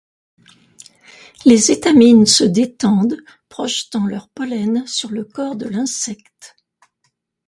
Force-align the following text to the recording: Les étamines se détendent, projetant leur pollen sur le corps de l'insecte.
Les 1.45 1.69
étamines 1.71 2.25
se 2.25 2.43
détendent, 2.43 3.23
projetant 3.49 4.07
leur 4.07 4.29
pollen 4.29 4.87
sur 4.87 5.11
le 5.11 5.23
corps 5.25 5.55
de 5.55 5.67
l'insecte. 5.67 6.55